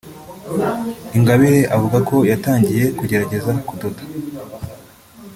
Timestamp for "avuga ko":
1.75-2.15